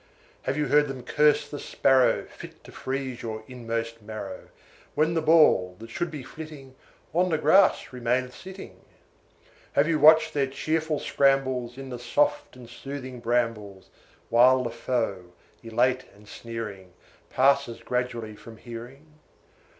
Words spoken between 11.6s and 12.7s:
In the soft and